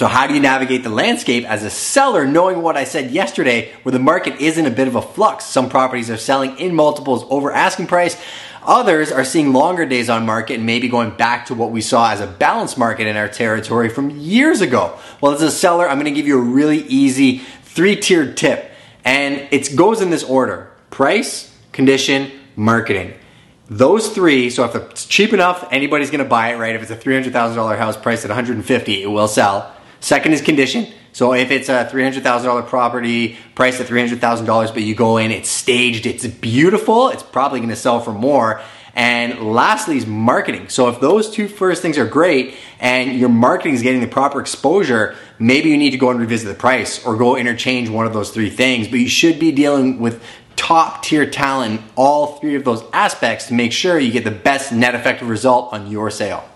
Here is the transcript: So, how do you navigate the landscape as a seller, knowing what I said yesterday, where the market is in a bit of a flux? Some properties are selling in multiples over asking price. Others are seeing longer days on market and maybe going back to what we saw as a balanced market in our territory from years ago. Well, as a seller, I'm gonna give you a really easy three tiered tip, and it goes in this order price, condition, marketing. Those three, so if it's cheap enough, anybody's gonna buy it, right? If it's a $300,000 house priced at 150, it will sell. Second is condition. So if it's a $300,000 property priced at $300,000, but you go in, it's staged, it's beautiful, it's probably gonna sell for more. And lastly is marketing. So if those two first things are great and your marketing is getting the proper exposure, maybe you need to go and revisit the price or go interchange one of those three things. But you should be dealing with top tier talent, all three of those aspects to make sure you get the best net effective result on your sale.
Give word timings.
So, 0.00 0.06
how 0.06 0.26
do 0.26 0.32
you 0.32 0.40
navigate 0.40 0.82
the 0.82 0.88
landscape 0.88 1.44
as 1.44 1.62
a 1.62 1.68
seller, 1.68 2.26
knowing 2.26 2.62
what 2.62 2.74
I 2.74 2.84
said 2.84 3.10
yesterday, 3.10 3.70
where 3.82 3.92
the 3.92 3.98
market 3.98 4.40
is 4.40 4.56
in 4.56 4.64
a 4.64 4.70
bit 4.70 4.88
of 4.88 4.94
a 4.94 5.02
flux? 5.02 5.44
Some 5.44 5.68
properties 5.68 6.08
are 6.08 6.16
selling 6.16 6.58
in 6.58 6.74
multiples 6.74 7.26
over 7.28 7.52
asking 7.52 7.86
price. 7.86 8.16
Others 8.62 9.12
are 9.12 9.26
seeing 9.26 9.52
longer 9.52 9.84
days 9.84 10.08
on 10.08 10.24
market 10.24 10.54
and 10.54 10.64
maybe 10.64 10.88
going 10.88 11.10
back 11.10 11.44
to 11.48 11.54
what 11.54 11.70
we 11.70 11.82
saw 11.82 12.12
as 12.12 12.22
a 12.22 12.26
balanced 12.26 12.78
market 12.78 13.08
in 13.08 13.18
our 13.18 13.28
territory 13.28 13.90
from 13.90 14.08
years 14.08 14.62
ago. 14.62 14.98
Well, 15.20 15.34
as 15.34 15.42
a 15.42 15.50
seller, 15.50 15.86
I'm 15.86 15.98
gonna 15.98 16.12
give 16.12 16.26
you 16.26 16.38
a 16.38 16.42
really 16.42 16.78
easy 16.84 17.42
three 17.64 17.94
tiered 17.94 18.38
tip, 18.38 18.70
and 19.04 19.48
it 19.50 19.76
goes 19.76 20.00
in 20.00 20.08
this 20.08 20.24
order 20.24 20.70
price, 20.88 21.54
condition, 21.72 22.30
marketing. 22.56 23.12
Those 23.68 24.08
three, 24.08 24.48
so 24.48 24.64
if 24.64 24.74
it's 24.74 25.04
cheap 25.04 25.34
enough, 25.34 25.68
anybody's 25.70 26.10
gonna 26.10 26.24
buy 26.24 26.54
it, 26.54 26.56
right? 26.56 26.74
If 26.74 26.80
it's 26.80 26.90
a 26.90 26.96
$300,000 26.96 27.76
house 27.76 27.98
priced 27.98 28.24
at 28.24 28.30
150, 28.30 29.02
it 29.02 29.06
will 29.06 29.28
sell. 29.28 29.74
Second 30.00 30.32
is 30.32 30.40
condition. 30.40 30.86
So 31.12 31.34
if 31.34 31.50
it's 31.50 31.68
a 31.68 31.88
$300,000 31.92 32.66
property 32.66 33.36
priced 33.54 33.80
at 33.80 33.86
$300,000, 33.86 34.72
but 34.72 34.82
you 34.82 34.94
go 34.94 35.16
in, 35.18 35.30
it's 35.30 35.50
staged, 35.50 36.06
it's 36.06 36.26
beautiful, 36.26 37.08
it's 37.08 37.22
probably 37.22 37.60
gonna 37.60 37.76
sell 37.76 38.00
for 38.00 38.12
more. 38.12 38.60
And 38.94 39.52
lastly 39.52 39.96
is 39.96 40.06
marketing. 40.06 40.68
So 40.68 40.88
if 40.88 41.00
those 41.00 41.30
two 41.30 41.46
first 41.48 41.80
things 41.80 41.96
are 41.96 42.06
great 42.06 42.56
and 42.80 43.12
your 43.18 43.28
marketing 43.28 43.74
is 43.74 43.82
getting 43.82 44.00
the 44.00 44.08
proper 44.08 44.40
exposure, 44.40 45.14
maybe 45.38 45.68
you 45.68 45.76
need 45.76 45.90
to 45.90 45.96
go 45.96 46.10
and 46.10 46.18
revisit 46.18 46.48
the 46.48 46.58
price 46.58 47.04
or 47.04 47.16
go 47.16 47.36
interchange 47.36 47.88
one 47.88 48.06
of 48.06 48.12
those 48.12 48.30
three 48.30 48.50
things. 48.50 48.88
But 48.88 48.98
you 48.98 49.08
should 49.08 49.38
be 49.38 49.52
dealing 49.52 50.00
with 50.00 50.22
top 50.56 51.04
tier 51.04 51.28
talent, 51.28 51.80
all 51.96 52.38
three 52.38 52.56
of 52.56 52.64
those 52.64 52.82
aspects 52.92 53.46
to 53.46 53.54
make 53.54 53.72
sure 53.72 53.98
you 53.98 54.10
get 54.10 54.24
the 54.24 54.30
best 54.30 54.72
net 54.72 54.94
effective 54.94 55.28
result 55.28 55.72
on 55.72 55.90
your 55.90 56.10
sale. 56.10 56.50